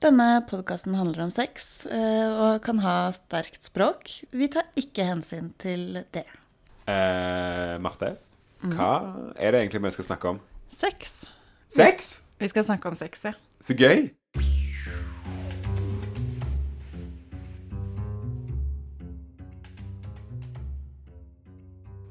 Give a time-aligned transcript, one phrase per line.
[0.00, 4.08] Denne podkasten handler om sex eh, og kan ha sterkt språk.
[4.32, 6.22] Vi tar ikke hensyn til det.
[6.88, 8.14] Eh, Marte,
[8.64, 8.94] hva
[9.36, 10.38] er det egentlig vi skal snakke om?
[10.72, 11.26] Sex.
[11.68, 12.08] Sex?
[12.40, 13.34] Vi skal snakke om sex, ja.
[13.60, 14.08] Så gøy!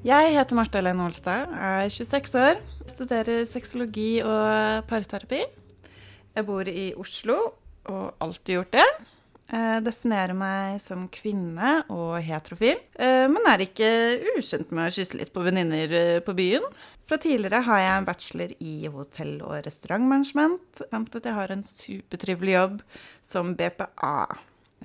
[0.06, 5.42] Jeg heter Marte Helene Olstad, er 26 år, studerer sexologi og parterapi.
[6.38, 7.40] Jeg bor i Oslo
[7.88, 8.88] og alltid gjort det.
[9.50, 13.88] Jeg definerer meg som kvinne og heterofil, eh, men er ikke
[14.36, 16.62] ukjent med å kysse litt på venninner eh, på byen.
[17.10, 21.64] Fra tidligere har jeg en bachelor i hotell- og restaurantmanagement, samt at jeg har en
[21.66, 22.76] supertrivelig jobb
[23.26, 24.12] som BPA.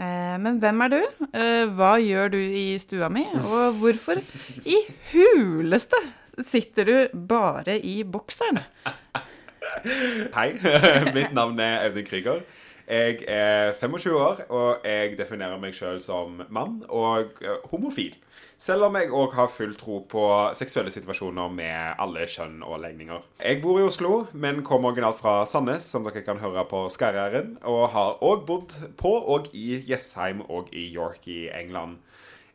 [0.02, 1.00] Eh, Men hvem er du?
[1.30, 3.27] Eh, Hva gjør du i stua mi?
[3.46, 4.18] Og hvorfor
[4.66, 4.82] i
[5.14, 6.02] huleste
[6.41, 8.64] sitter du bare i bokseren?
[10.36, 10.50] Hei,
[11.16, 12.41] mitt navn er Audun Krüger.
[12.88, 18.14] Jeg er 25 år, og jeg definerer meg sjøl som mann og eh, homofil.
[18.62, 20.22] Selv om jeg òg har full tro på
[20.55, 23.26] seksuelle situasjoner med alle kjønn og legninger.
[23.42, 27.58] Jeg bor i Oslo, men kommer originalt fra Sandnes, som dere kan høre på Skarrieren,
[27.68, 31.98] og har òg bodd på og i Jessheim og i York i England.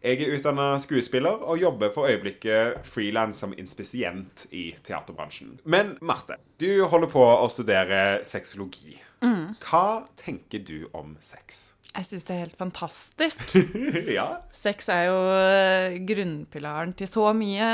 [0.00, 5.58] Jeg er utdanna skuespiller og jobber for øyeblikket frilans som inspisient i teaterbransjen.
[5.64, 8.96] Men Marte, du holder på å studere sexologi.
[9.20, 11.74] Hva tenker du om sex?
[11.90, 13.54] Jeg syns det er helt fantastisk.
[14.18, 14.26] ja?
[14.54, 17.70] Sex er jo eh, grunnpilaren til så mye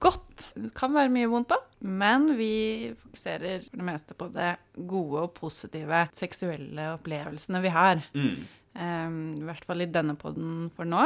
[0.00, 0.48] godt.
[0.56, 2.54] Det kan være mye vondt òg, men vi
[3.02, 4.54] fokuserer for det meste på det
[4.88, 8.00] gode og positive seksuelle opplevelsene vi har.
[8.80, 11.02] Em, I hvert fall i denne poden for nå.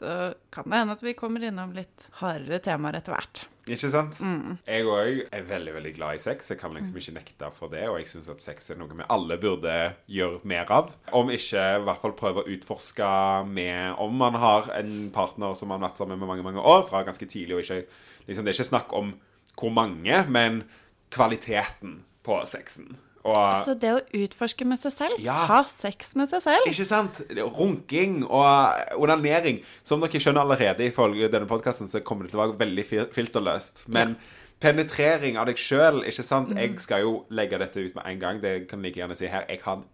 [0.00, 0.16] Så
[0.52, 3.46] kan det hende at vi kommer innom litt hardere temaer etter hvert.
[3.68, 4.16] Ikke sant?
[4.64, 6.50] Jeg òg er veldig veldig glad i sex.
[6.52, 7.82] Jeg kan liksom ikke nekte for det.
[7.88, 9.74] Og jeg syns at sex er noe vi alle burde
[10.08, 10.92] gjøre mer av.
[11.16, 13.10] Om ikke i hvert fall prøve å utforske
[13.48, 16.86] med om man har en partner som man har vært sammen med mange mange år,
[16.88, 17.56] fra ganske tidlig.
[17.56, 17.84] og ikke,
[18.28, 19.14] liksom, Det er ikke snakk om
[19.58, 20.62] hvor mange, men
[21.10, 22.96] kvaliteten på sexen.
[23.28, 25.46] Og Så det å utforske med seg selv, Ja.
[25.46, 27.20] ha sex med seg selv Ikke sant?
[27.30, 29.62] Runking og onanering.
[29.82, 33.86] Som dere skjønner allerede i denne podkasten, så kommer det til å være veldig filterløst.
[33.88, 34.16] Men
[34.60, 36.56] penetrering av deg sjøl, ikke sant?
[36.56, 38.40] Jeg skal jo legge dette ut med en gang.
[38.42, 39.46] Det kan jeg like gjerne si her.
[39.48, 39.84] Jeg kan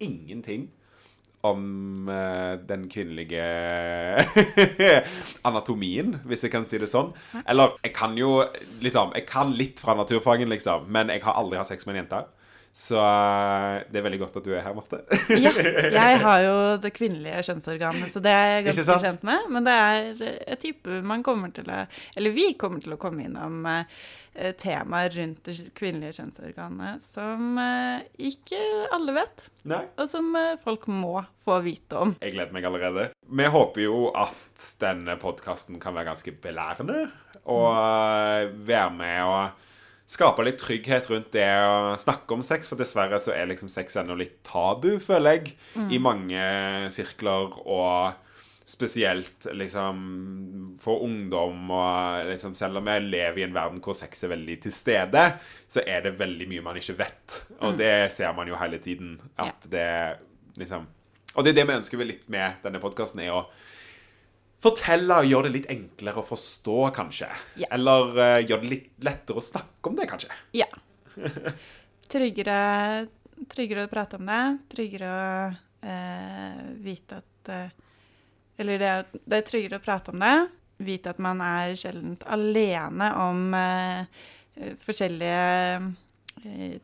[0.00, 0.68] ingenting
[1.42, 3.40] om uh, den kvinnelige
[5.48, 7.14] anatomien, hvis jeg kan si det sånn.
[7.48, 8.42] Eller jeg kan jo
[8.84, 12.02] liksom Jeg kan litt fra naturfagen, liksom, men jeg har aldri hatt sex med en
[12.04, 12.20] jente.
[12.72, 15.02] Så eh, det er veldig godt at du er her, Marte.
[15.34, 15.50] Ja,
[16.00, 19.48] jeg har jo det kvinnelige kjønnsorganet, så det er jeg ganske kjent med.
[19.50, 21.84] Men det er et type man kommer til å
[22.16, 28.04] Eller vi kommer til å komme innom eh, temaer rundt det kvinnelige kjønnsorganet som eh,
[28.30, 28.60] ikke
[28.94, 29.82] alle vet, Nei.
[29.98, 32.14] og som eh, folk må få vite om.
[32.22, 33.08] Jeg gleder meg allerede.
[33.26, 37.08] Vi håper jo at denne podkasten kan være ganske belærende.
[37.50, 39.66] Og eh, være med og
[40.10, 42.70] skape litt trygghet rundt det å snakke om sex.
[42.70, 45.54] For dessverre så er liksom sex ennå litt tabu, føler jeg,
[45.90, 46.42] i mange
[46.94, 47.54] sirkler.
[47.62, 48.26] Og
[48.70, 54.22] spesielt liksom for ungdom og liksom Selv om jeg lever i en verden hvor sex
[54.22, 55.24] er veldig til stede,
[55.66, 57.40] så er det veldig mye man ikke vet.
[57.66, 59.18] Og det ser man jo hele tiden.
[59.38, 59.90] At det
[60.60, 60.86] liksom
[61.36, 63.44] Og det er det vi ønsker litt med denne podkasten, er å
[64.60, 67.30] fortelle og gjøre det litt enklere å forstå, kanskje.
[67.62, 67.70] Ja.
[67.76, 70.36] Eller uh, gjøre det litt lettere å snakke om det, kanskje.
[70.56, 70.68] Ja.
[72.10, 72.60] Tryggere,
[73.52, 74.42] tryggere å prate om det.
[74.72, 75.22] Tryggere å
[75.86, 77.88] uh, vite at uh,
[78.60, 80.36] Eller det, det er tryggere å prate om det.
[80.80, 83.40] Vite at man er sjelden alene om
[84.80, 85.40] forskjellige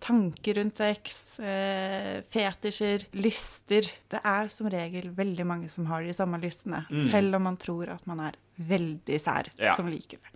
[0.00, 3.88] tanker rundt sex, eh, fetisjer, lyster.
[4.10, 7.88] Det er som regel veldig mange som har de samme lystene, selv om man tror
[7.94, 9.74] at man er veldig sær Ja.
[9.74, 10.32] som liker det.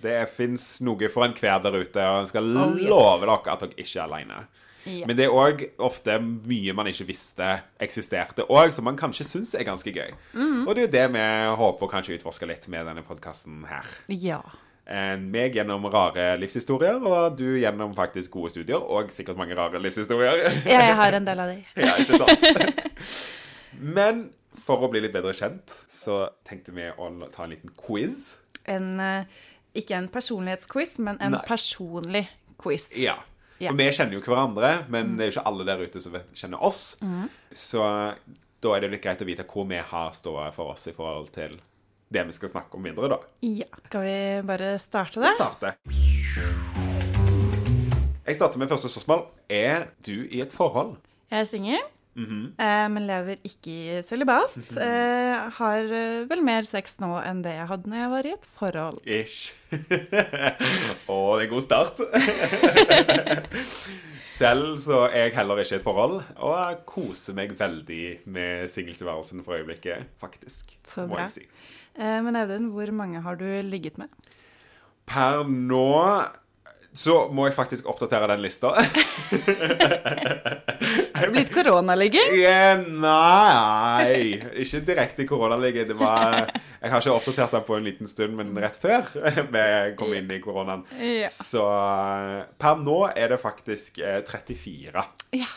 [0.00, 2.88] Det fins noe for enhver der ute, og jeg skal Oh, yes.
[2.88, 4.46] love dere at dere ikke er alene.
[4.86, 5.06] Ja.
[5.06, 9.54] Men det er òg ofte mye man ikke visste eksisterte òg, som man kanskje syns
[9.58, 10.12] er ganske gøy.
[10.34, 10.66] Mm.
[10.68, 11.26] Og det er jo det vi
[11.58, 13.84] håper å kanskje utforske litt med denne podkasten her.
[14.08, 14.40] ja.
[15.20, 20.46] Meg gjennom rare livshistorier, og du gjennom faktisk gode studier, og sikkert mange rare livshistorier.
[20.64, 21.58] Ja, jeg har en del av de.
[21.84, 22.46] ja, ikke sant?
[23.98, 24.28] Men
[24.64, 28.38] for å bli litt bedre kjent, så tenkte vi å ta en liten quiz.
[28.68, 29.28] En, eh,
[29.78, 31.44] ikke en personlighetsquiz, men en Nei.
[31.48, 32.24] personlig
[32.60, 32.90] quiz.
[32.98, 33.18] Ja.
[33.58, 33.70] Ja.
[33.70, 36.62] For vi kjenner jo hverandre, men det er jo ikke alle der ute som kjenner
[36.64, 36.82] oss.
[37.50, 37.82] Så
[38.62, 41.32] da er det litt greit å vite hvor vi har stått for oss i forhold
[41.34, 41.58] til
[42.08, 43.18] det vi skal snakke om videre, da.
[43.44, 43.68] Ja.
[43.88, 44.16] Skal vi
[44.48, 45.34] bare starte det?
[45.36, 45.74] Starte.
[48.28, 49.22] Jeg starter med første spørsmål.
[49.48, 50.96] Er du i et forhold?
[51.30, 51.86] Jeg er singel.
[52.58, 54.56] eh, men lever ikke i sølibat.
[54.82, 58.32] Eh, har eh, vel mer sex nå enn det jeg hadde når jeg var i
[58.34, 58.98] et forhold.
[59.06, 59.54] Ish.
[61.12, 62.02] Å, det er en god start.
[64.38, 68.68] Selv så er jeg heller ikke i et forhold, og jeg koser meg veldig med
[68.70, 70.64] singeltilværelsen for øyeblikket, faktisk.
[70.86, 71.22] Så må bra.
[71.26, 71.44] jeg si.
[71.98, 74.08] Eh, men Audun, hvor mange har du ligget med?
[75.08, 75.88] Per nå
[76.98, 78.72] så må jeg faktisk oppdatere den lista.
[78.74, 78.86] Har
[81.26, 82.32] det blitt koronaligging?
[82.34, 85.92] Yeah, Nei, ikke direkte koronaligging.
[85.92, 89.06] Jeg har ikke oppdatert den på en liten stund, men rett før
[89.54, 89.64] vi
[90.00, 90.82] kom inn i koronaen.
[90.98, 91.28] Ja.
[91.30, 95.04] Så eh, per nå er det faktisk eh, 34.
[95.38, 95.50] Ja.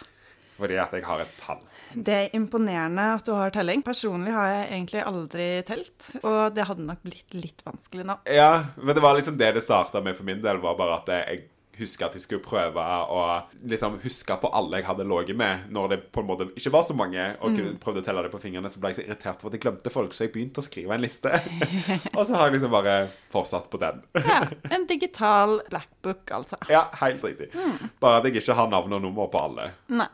[0.62, 1.62] Fordi at jeg har et tall.
[1.92, 3.82] Det er imponerende at du har telling.
[3.84, 8.20] Personlig har jeg egentlig aldri telt, og det hadde nok blitt litt vanskelig nå.
[8.32, 11.12] Ja, men det var liksom det det starta med for min del, var bare at
[11.12, 11.48] jeg
[11.82, 13.22] huska at jeg skulle prøve å
[13.70, 16.86] liksom huske på alle jeg hadde ligget med, når det på en måte ikke var
[16.88, 19.42] så mange, og kunne prøvde å telle det på fingrene, så ble jeg så irritert
[19.42, 21.32] for at jeg glemte folk, så jeg begynte å skrive en liste.
[22.18, 22.98] og så har jeg liksom bare
[23.34, 24.04] fortsatt på den.
[24.32, 26.60] Ja, En digital blackbook, altså.
[26.72, 27.50] ja, helt riktig.
[28.04, 29.72] Bare at jeg ikke har navn og nummer på alle.
[29.92, 30.10] Nei.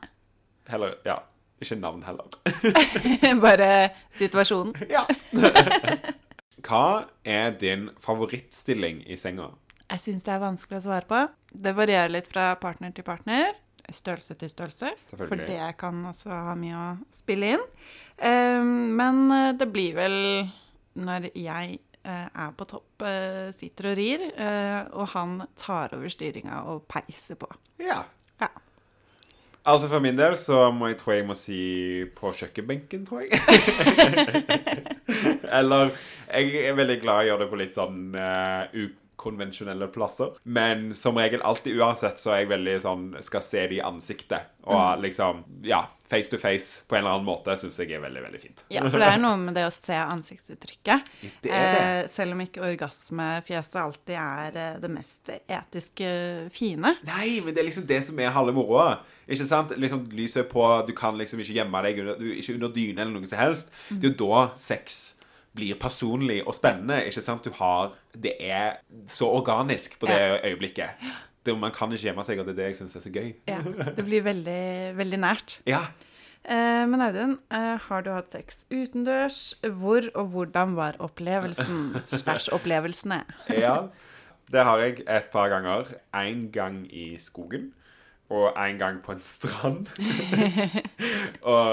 [0.67, 1.19] Heller, ja,
[1.63, 2.27] ikke navn heller.
[3.45, 3.69] Bare
[4.17, 4.75] situasjonen.
[4.95, 5.05] ja.
[6.67, 9.51] Hva er din favorittstilling i senga?
[9.87, 11.23] Jeg syns det er vanskelig å svare på.
[11.55, 13.55] Det varierer litt fra partner til partner.
[13.87, 14.91] Størrelse til størrelse.
[15.13, 17.67] For det kan også ha mye å spille inn.
[18.19, 18.63] Eh,
[18.99, 20.17] men eh, det blir vel
[20.97, 26.11] når jeg eh, er på topp, eh, sitter og rir, eh, og han tar over
[26.11, 27.49] styringa og peiser på.
[27.83, 28.01] Ja.
[29.67, 31.59] Altså For min del så må jeg, tror jeg må si
[32.15, 33.35] på kjøkkenbenken, tror jeg.
[35.59, 35.91] Eller
[36.31, 38.79] Jeg er veldig glad i å gjøre det på litt sånn eh,
[39.17, 40.29] ukonvensjonelle plasser.
[40.43, 44.53] Men som regel alltid uansett så er jeg veldig sånn skal se det i ansiktet.
[44.67, 48.21] Og liksom Ja, face to face på en eller annen måte syns jeg er veldig,
[48.27, 48.63] veldig fint.
[48.71, 51.11] Ja, for det er noe med det å se ansiktsuttrykket.
[51.41, 51.57] Det det.
[51.57, 56.09] Eh, selv om ikke orgasmefjeset alltid er eh, det mest etiske
[56.53, 56.95] fine.
[57.07, 58.99] Nei, men det er liksom det som er halve moroa.
[59.27, 59.73] Ikke sant?
[59.75, 63.03] Liksom Lyset er på, du kan liksom ikke gjemme deg under, du, ikke under dyne
[63.03, 63.73] eller noe som helst.
[63.89, 65.16] Det er jo da sex
[65.57, 67.01] blir personlig og spennende.
[67.09, 67.45] Ikke sant?
[67.45, 68.79] Du har Det er
[69.11, 71.07] så organisk på det øyeblikket.
[71.45, 73.29] Det, man kan ikke gjemme seg, og det er det jeg syns er så gøy.
[73.47, 73.61] Ja,
[73.97, 75.59] det blir veldig, veldig nært.
[75.69, 75.85] Ja.
[76.47, 79.55] Eh, men Audun, eh, har du hatt sex utendørs?
[79.61, 83.23] Hvor og hvordan var opplevelsen slash opplevelsene?
[83.53, 83.87] ja.
[84.47, 85.89] Det har jeg et par ganger.
[86.15, 87.73] En gang i skogen.
[88.31, 89.89] Og en gang på en strand.
[91.51, 91.65] og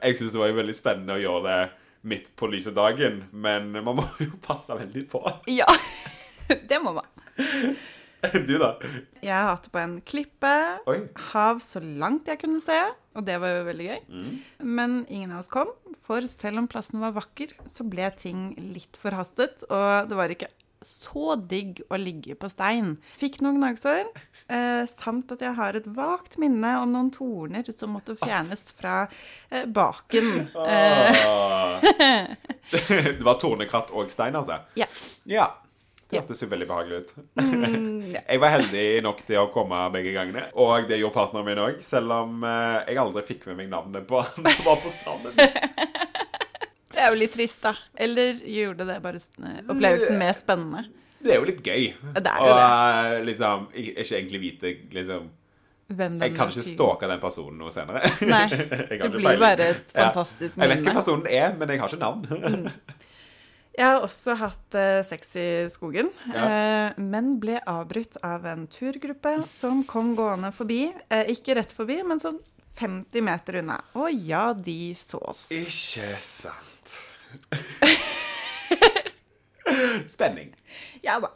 [0.00, 1.58] jeg syns det var veldig spennende å gjøre det
[2.06, 5.22] midt på lyse dagen, men man må jo passe veldig på.
[5.50, 5.68] Ja,
[6.70, 7.08] det må man.
[8.46, 8.72] Du, da?
[9.22, 10.52] Jeg har hatt det på en klippe.
[10.90, 10.98] Oi.
[11.30, 12.78] Hav så langt jeg kunne se,
[13.16, 14.00] og det var jo veldig gøy.
[14.64, 15.70] Men ingen av oss kom,
[16.06, 20.50] for selv om plassen var vakker, så ble ting litt forhastet, og det var ikke
[20.86, 22.94] så digg å ligge på stein.
[23.20, 24.06] Fikk noen gnagsår,
[24.48, 29.04] eh, samt at jeg har et vagt minne om noen torner som måtte fjernes fra
[29.50, 30.48] eh, baken.
[30.54, 31.82] Ah.
[32.72, 34.62] det var tornekratt og stein, altså?
[34.78, 34.88] Ja.
[35.26, 35.50] Ja.
[36.06, 37.14] Det hørtes jo veldig behagelig ut.
[37.40, 38.20] Mm, ja.
[38.30, 41.80] Jeg var heldig nok til å komme begge gangene, og det gjorde partneren min òg,
[41.82, 45.34] selv om eh, jeg aldri fikk med meg navnet på han som var på stranden.
[46.96, 47.74] Det er jo litt trist, da.
[48.00, 50.86] Eller gjorde det bare eh, opplevelsen mer spennende?
[51.20, 51.90] Det er jo litt gøy.
[51.92, 53.24] Ja, det er jo og det.
[53.30, 55.26] liksom Ikke egentlig vite liksom
[55.96, 58.00] Jeg kan ikke stalke den personen noe senere.
[58.26, 59.40] Nei, det blir peiling.
[59.44, 60.08] bare et Ja.
[60.08, 60.88] fantastisk Jeg vet minne.
[60.88, 62.72] hvem personen er, men jeg har ikke navn.
[63.76, 66.46] Jeg har også hatt uh, sex i skogen, Ja.
[66.96, 70.86] uh, men ble avbrutt av en turgruppe som kom gående forbi.
[71.12, 72.38] Uh, ikke rett forbi, men sånn
[72.80, 73.76] 50 meter unna.
[73.96, 75.50] Å ja, de så oss.
[75.52, 76.72] ikke sant.
[80.14, 80.54] Spenning.
[81.04, 81.30] Ja da.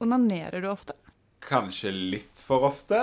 [0.00, 0.94] Onanerer du ofte?
[1.44, 3.02] Kanskje litt for ofte.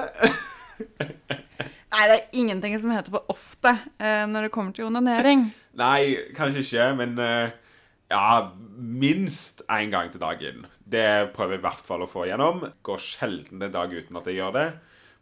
[0.78, 5.48] Nei, det er ingenting som heter for ofte eh, når det kommer til onanering.
[5.78, 7.54] Nei, kanskje ikke, men eh,
[8.12, 10.66] ja, minst én gang til dagen.
[10.80, 12.64] Det prøver jeg i hvert fall å få igjennom.
[12.86, 14.68] Går sjelden en dag uten at jeg gjør det.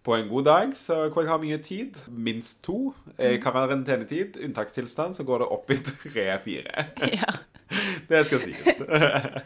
[0.05, 5.15] På en god dag så hvor jeg har mye tid, minst to, eh, karantenetid, unntakstilstand,
[5.17, 6.85] så går det opp i tre-fire.
[7.19, 7.39] Ja.
[8.09, 8.81] Det skal sies.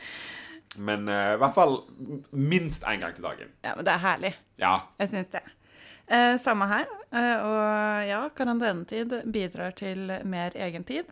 [0.90, 1.78] Men uh, i hvert fall
[2.36, 3.48] minst én gang til dagen.
[3.64, 4.34] ja, men det er herlig.
[4.60, 4.74] Ja.
[5.00, 5.42] Jeg syns det.
[6.12, 6.86] Uh, samme her.
[7.10, 7.64] Uh, og
[8.06, 11.10] ja, karantenetid bidrar til mer egentid.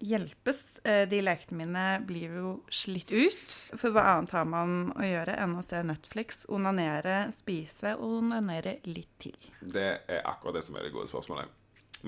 [0.00, 0.80] Hjelpes.
[0.84, 3.54] Eh, de lekene mine blir jo slitt ut.
[3.76, 8.78] For hva annet har man å gjøre enn å se Netflix, onanere, spise og onanere
[8.88, 9.36] litt til?
[9.60, 11.52] Det er akkurat det som er det gode spørsmålet.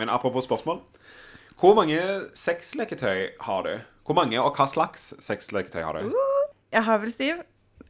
[0.00, 0.80] Men apropos spørsmål.
[1.60, 2.00] Hvor mange
[2.34, 3.74] sexleketøy har du?
[4.06, 6.16] Hvor mange og hva slags sexleketøy har du?
[6.72, 7.42] Jeg har vel syv.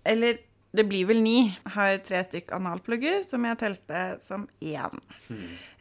[0.04, 0.42] Eller
[0.72, 1.36] det blir vel ni.
[1.50, 5.02] Jeg har tre stykk analplugger som jeg telte som én.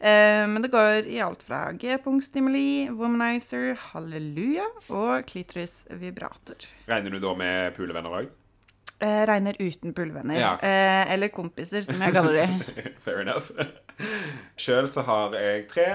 [0.02, 6.68] Eh, men det går i alt fra G-punktstimuli, womanizer, halleluja og klitoris-vibrator.
[6.90, 8.30] Regner du da med pulevenner òg?
[9.02, 10.38] Eh, regner uten pulevenner.
[10.38, 10.52] Ja.
[10.60, 12.74] Eh, eller kompiser, som jeg kaller de.
[13.02, 13.48] Fair enough.
[14.60, 15.88] Sjøl så har jeg tre,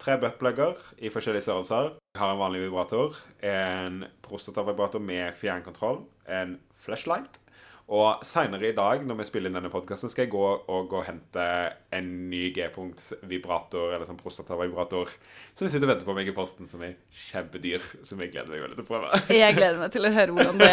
[0.00, 1.92] tre buttplugger i forskjellige størrelser.
[2.16, 7.41] Jeg har en vanlig vibrator, en prostatavibrator med fjernkontroll, en flashlight.
[7.90, 11.00] Og seinere i dag, når vi spiller inn denne podkasten, skal jeg gå og, gå
[11.00, 11.46] og hente
[11.92, 15.10] en ny G-punkt-vibrator, eller sånn prostatavibrator,
[15.52, 18.54] som vi sitter og venter på meg i posten, som er kjempedyr, som jeg gleder
[18.54, 19.20] meg veldig til å prøve.
[19.42, 20.72] Jeg gleder meg til å høre hvordan det,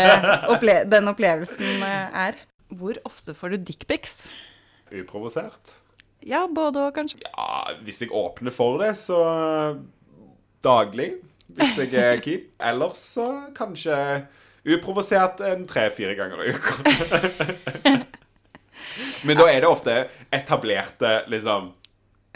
[0.54, 2.40] opple den opplevelsen eh, er.
[2.80, 4.20] Hvor ofte får du dickpics?
[4.94, 5.74] Uprovosert.
[6.26, 7.24] Ja, både og, kanskje.
[7.26, 9.18] Ja, hvis jeg åpner for det, så
[10.64, 11.16] daglig.
[11.58, 12.46] Hvis jeg er keen.
[12.62, 13.96] Ellers så kanskje
[14.78, 16.74] uprovosert en tre-fire ganger i uka.
[19.24, 19.96] Men da er det ofte
[20.34, 21.72] etablerte liksom,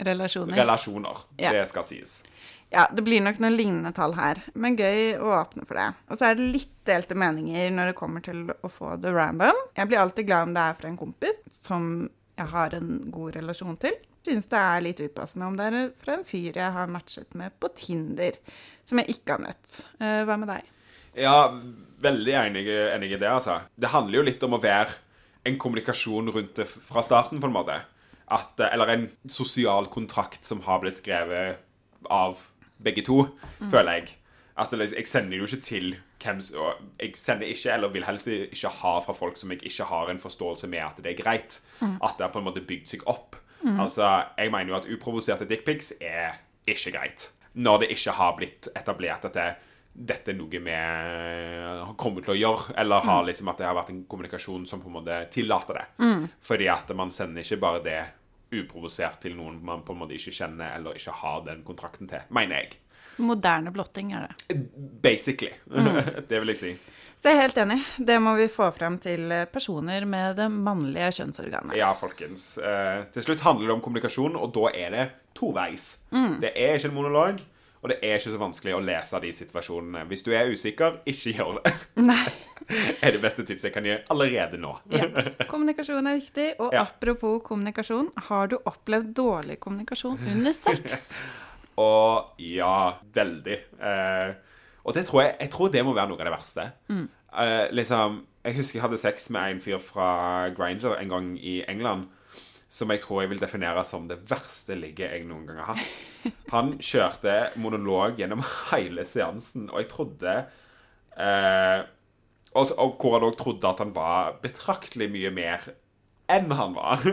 [0.04, 0.56] Relasjoner.
[0.58, 1.24] relasjoner.
[1.40, 1.52] Ja.
[1.54, 2.22] Det skal sies.
[2.74, 5.86] Ja, det blir nok noen lignende tall her, men gøy å åpne for det.
[6.10, 9.60] Og så er det litt delte meninger når det kommer til å få det random.
[9.78, 11.86] Jeg blir alltid glad om det er fra en kompis som
[12.34, 13.94] jeg har en god relasjon til.
[14.26, 17.54] Synes det er litt upassende om det er fra en fyr jeg har matchet med
[17.62, 18.40] på Tinder,
[18.82, 19.74] som jeg ikke har møtt.
[20.00, 20.73] Eh, hva med deg?
[21.16, 21.60] Ja,
[22.04, 23.60] veldig enig, enig i det, altså.
[23.76, 24.96] Det handler jo litt om å være
[25.44, 27.78] en kommunikasjon rundt det fra starten, på en måte.
[28.32, 31.60] At, eh, eller en sosial kontrakt som har blitt skrevet
[32.10, 32.48] av
[32.82, 33.28] begge to,
[33.70, 34.16] føler jeg.
[34.56, 36.38] At jeg sender jo ikke til hvem
[37.00, 40.20] Jeg sender ikke, eller vil helst ikke ha fra folk som jeg ikke har en
[40.22, 41.58] forståelse med at det er greit.
[42.00, 43.36] At det har på en måte bygd seg opp.
[43.80, 47.30] Altså, Jeg mener jo at uprovoserte dickpics er ikke greit.
[47.54, 49.56] Når det ikke har blitt etablert at det,
[49.94, 53.76] dette er noe vi har kommet til å gjøre, eller har liksom at det har
[53.78, 55.86] vært en kommunikasjon som på en måte tillater det.
[56.42, 58.00] Fordi at man sender ikke bare det
[58.54, 62.26] uprovosert til noen man på en måte ikke kjenner eller ikke har den kontrakten til,
[62.34, 62.80] mener jeg.
[63.22, 64.58] Moderne blotting er det.
[65.02, 65.54] Basically.
[66.28, 66.72] det vil jeg si.
[67.24, 67.78] Så jeg er helt enig.
[67.96, 71.76] Det må vi få frem til eh, personer med det mannlige kjønnsorganet.
[71.78, 72.58] Ja, folkens.
[72.58, 75.06] Eh, til slutt handler det om kommunikasjon, og da er det
[75.38, 75.86] toveis.
[76.10, 77.40] Det er ikke en monolog,
[77.84, 80.06] og det er ikke så vanskelig å lese de situasjonene.
[80.08, 81.72] Hvis du er usikker, ikke gjør det.
[82.10, 82.24] Nei.
[83.04, 84.70] er det beste tipset jeg kan gi allerede nå.
[84.88, 85.04] Ja.
[85.50, 86.46] Kommunikasjon er viktig.
[86.64, 86.86] Og Ja.
[86.88, 91.10] apropos kommunikasjon, har du opplevd dårlig kommunikasjon under sex?
[91.76, 93.56] Og ja, veldig.
[93.82, 94.34] Eh,
[94.86, 96.66] og det tror jeg, jeg tror det må være noe av det verste.
[96.88, 100.06] Eh, liksom, jeg husker jeg hadde sex med en fyr fra
[100.54, 102.06] Granger en gang i England.
[102.74, 106.32] Som jeg tror jeg vil definere som det verste ligget jeg noen gang har hatt.
[106.50, 110.32] Han kjørte monolog gjennom hele seansen, og jeg trodde
[111.14, 111.84] eh,
[112.54, 115.70] og, og hvor han òg trodde at han var betraktelig mye mer
[116.30, 117.04] enn han var.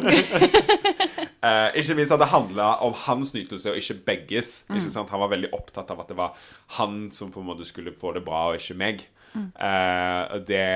[1.42, 4.50] Eh, ikke minst at det handla om hans nytelse og ikke begges.
[4.70, 5.10] Ikke sant?
[5.10, 6.36] Han var veldig opptatt av at det var
[6.78, 9.02] han som på en måte skulle få det bra, og ikke meg.
[9.34, 10.68] Eh, det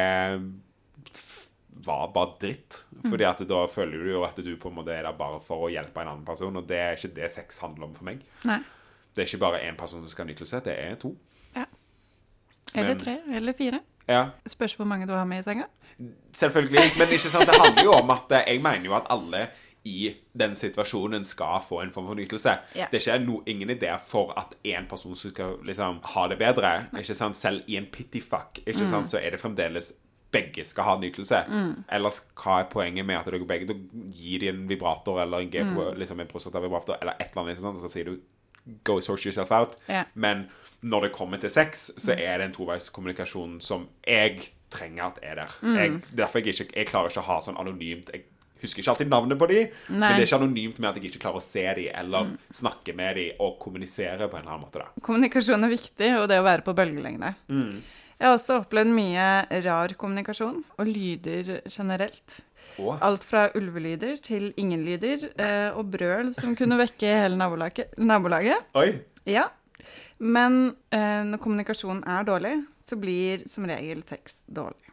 [1.86, 2.82] var bare dritt.
[3.06, 5.68] Fordi at da føler du jo at du på en måte er der bare for
[5.68, 8.24] å hjelpe en annen person, og det er ikke det sex handler om for meg.
[8.48, 8.60] Nei.
[9.16, 11.14] Det er ikke bare én person som skal ha nytelse, det er to.
[11.56, 11.66] Ja.
[12.74, 13.18] Eller Men- tre?
[13.32, 13.80] Eller fire?
[14.08, 15.66] Ja, Spørs hvor mange du har med i senga.
[16.34, 16.92] Selvfølgelig.
[16.98, 19.48] Men ikke sant, det handler jo om at eh, jeg mener jo at alle
[19.86, 22.54] i den situasjonen skal få en form for nytelse.
[22.76, 22.88] Ja.
[22.92, 26.72] Det er ikke no, ingen idé for at én person skal liksom ha det bedre.
[26.98, 27.38] Ikke sant?
[27.38, 29.94] Selv i en pittyfuck ikke sant, så er det fremdeles
[30.34, 31.42] begge skal ha nytelse.
[31.96, 33.76] Ellers hva er poenget med at dere begge da
[34.12, 35.94] gir de en vibrator eller en, mm.
[36.00, 38.18] liksom en prostatavibrator eller et eller annet, og så sier du
[38.84, 39.78] go sort yourself out.
[39.88, 40.04] Ja.
[40.14, 40.48] Men
[40.82, 45.42] når det kommer til sex, så er det en toveiskommunikasjon som jeg trenger at er
[45.44, 45.58] der.
[45.76, 48.26] Jeg, derfor jeg ikke Jeg klarer ikke å ha sånn anonymt Jeg
[48.62, 51.22] husker ikke alltid navnet på de, men det er ikke anonymt med at jeg ikke
[51.28, 54.82] klarer å se de eller snakke med de og kommunisere på en eller annen måte.
[54.82, 55.04] da.
[55.06, 57.36] Kommunikasjon er viktig, og det å være på bølgelengde.
[58.26, 59.26] Jeg har også opplevd mye
[59.62, 62.40] rar kommunikasjon, og lyder generelt.
[62.82, 67.94] Og Alt fra ulvelyder til ingenlyder, eh, og brøl som kunne vekke hele nabolaget.
[68.02, 68.66] nabolaget.
[68.74, 68.96] Oi!
[69.30, 69.44] Ja.
[70.18, 74.90] Men eh, når kommunikasjonen er dårlig, så blir som regel sex dårlig.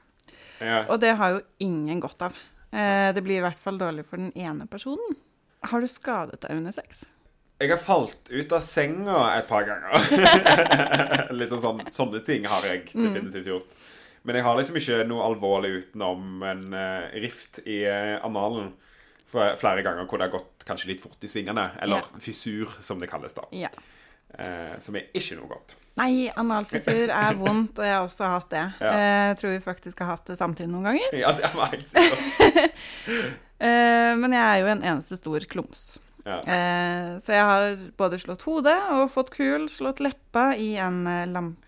[0.61, 0.85] Ja.
[0.93, 2.37] Og det har jo ingen godt av.
[2.69, 5.17] Eh, det blir i hvert fall dårlig for den ene personen.
[5.65, 7.07] Har du skadet deg under sex?
[7.63, 10.07] Jeg har falt ut av senga et par ganger.
[11.41, 13.77] liksom sånn, sånne ting har jeg definitivt gjort.
[14.27, 18.73] Men jeg har liksom ikke noe alvorlig utenom en uh, rift i uh, analen.
[19.33, 21.71] For flere ganger hvor det har gått kanskje litt fort i svingene.
[21.83, 22.21] Eller Ja.
[22.23, 23.47] fissur, som det kalles da.
[23.55, 23.71] Ja.
[24.33, 25.77] Uh, som er ikke noe godt.
[26.01, 28.67] Nei, analfissur er vondt, og jeg har også hatt det.
[28.87, 28.93] Ja.
[28.93, 31.19] Uh, tror vi faktisk har hatt det samtidig noen ganger.
[31.23, 32.79] Ja, det var helt sikkert.
[34.23, 35.85] Men jeg er jo en eneste stor klums.
[36.25, 36.39] Ja.
[36.47, 41.27] Eh, Så jeg har både slått hodet og fått kul, slått leppa i en eh,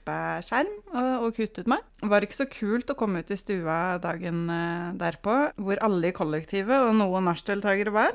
[0.09, 1.81] lampeskjerm og, og kuttet meg.
[2.01, 6.11] Det var ikke så kult å komme ut i stua dagen eh, derpå, hvor alle
[6.11, 8.13] i kollektivet og noen nachdeltakere var,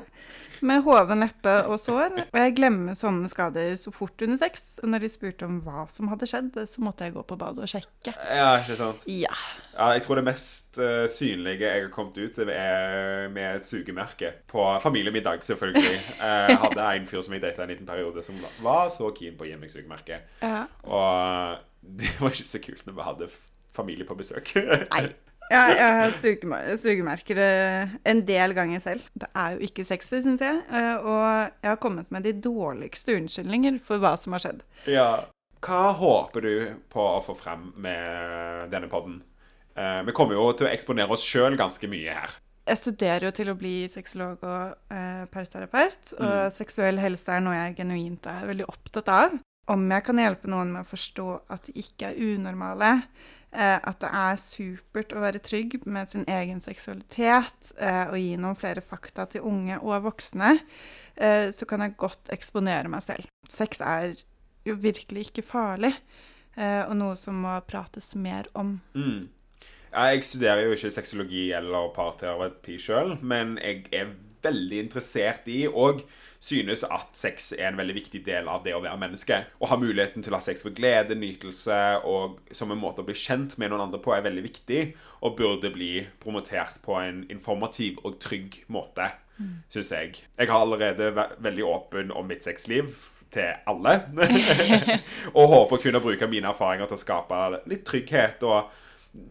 [0.62, 2.20] med hoven leppe og sår.
[2.28, 4.78] Og jeg glemmer sånne skader så fort under sex.
[4.84, 7.64] Og når de spurte om hva som hadde skjedd, så måtte jeg gå på badet
[7.64, 8.14] og sjekke.
[8.14, 9.02] ja, ikke sant?
[9.10, 9.32] Ja.
[9.74, 13.66] Ja, jeg tror det mest uh, synlige jeg har kommet ut, til er med et
[13.66, 14.34] sugemerke.
[14.50, 15.98] På familiemiddag, selvfølgelig.
[16.20, 19.38] Eh, Jeg hadde en fyr som jeg data en liten periode, som var så keen
[19.38, 20.20] på å gi meg sugemerke.
[20.44, 20.66] ja.
[20.84, 23.28] Og det var ikke så kult når vi hadde
[23.72, 24.52] familie på besøk.
[24.94, 25.08] Nei.
[25.50, 27.38] Ja, jeg har sugemer- sugemerker
[28.06, 29.02] en del ganger selv.
[29.18, 30.60] Det er jo ikke sexy, syns jeg.
[30.70, 31.24] eh, Og
[31.64, 34.60] jeg har kommet med de dårligste unnskyldninger for hva som har skjedd.
[34.86, 35.08] Ja.
[35.60, 36.52] Hva håper du
[36.88, 39.18] på å få frem med denne podden?
[39.74, 42.38] Eh, vi kommer jo til å eksponere oss sjøl ganske mye her.
[42.70, 47.56] Jeg studerer jo til å bli sexolog og eh, parterapeut, og seksuell helse er noe
[47.58, 49.34] jeg genuint er veldig opptatt av.
[49.70, 52.90] Om jeg kan hjelpe noen med å forstå at de ikke er unormale,
[53.52, 58.38] eh, at det er supert å være trygg med sin egen seksualitet, eh, og gi
[58.40, 60.56] noen flere fakta til unge og voksne,
[61.16, 63.28] eh, så kan jeg godt eksponere meg selv.
[63.48, 64.16] Sex er
[64.66, 65.94] jo virkelig ikke farlig,
[66.60, 68.74] og noe som må prates mer om.
[68.92, 69.30] Mm.
[69.90, 74.10] Jeg studerer jo ikke sexologi eller parterapi sjøl, men jeg er
[74.44, 76.04] veldig interessert i og
[76.40, 79.42] synes at sex er en veldig viktig del av det å være menneske.
[79.60, 83.08] Å ha muligheten til å ha sex for glede, nytelse og som en måte å
[83.08, 84.82] bli kjent med noen andre på er veldig viktig,
[85.20, 85.92] og burde bli
[86.22, 89.10] promotert på en informativ og trygg måte,
[89.72, 90.22] syns jeg.
[90.38, 92.96] Jeg har allerede vært veldig åpen om mitt sexliv
[93.32, 93.98] til alle.
[95.36, 98.72] og håper å kunne bruke mine erfaringer til å skape litt trygghet og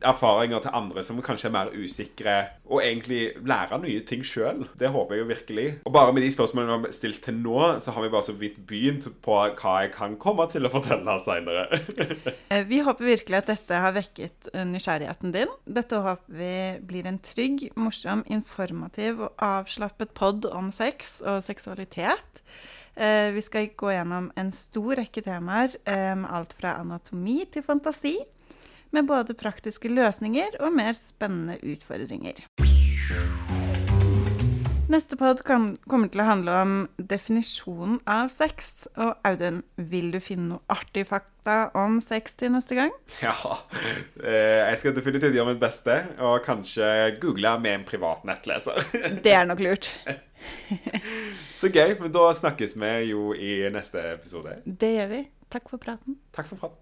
[0.03, 2.33] erfaringer til andre som kanskje er mer usikre,
[2.67, 4.65] og egentlig lære nye ting sjøl.
[4.79, 5.67] Det håper jeg jo virkelig.
[5.87, 8.35] Og bare med de spørsmålene vi har stilt til nå, så har vi bare så
[8.35, 11.67] vidt begynt på hva jeg kan komme til å fortelle seinere.
[12.49, 15.51] Eh, Vi håper virkelig at dette har vekket eh, nysgjerrigheten din.
[15.69, 16.53] Dette håper vi
[16.89, 22.41] blir en trygg, morsom, informativ og avslappet pod om sex og seksualitet.
[22.95, 28.17] Eh, Vi skal gå gjennom en stor rekke temaer, alt fra anatomi til fantasi,
[28.95, 32.45] med både praktiske løsninger og mer spennende utfordringer.
[34.89, 38.87] Neste pod kommer til å handle om definisjonen av sex.
[38.97, 42.89] Og Audun, vil du finne noe artig fakta om sex til neste gang?
[43.21, 43.35] ja.
[44.23, 46.89] eh, Jeg skal definitivt gjøre mitt beste, og kanskje
[47.21, 48.81] google med en privat nettleser.
[49.25, 49.91] Det er nok lurt.
[51.53, 51.93] Så gøy.
[52.01, 54.57] Men da snakkes vi jo i neste episode.
[54.65, 55.25] Det gjør vi.
[55.53, 56.17] Takk for praten.
[56.33, 56.81] Takk for praten.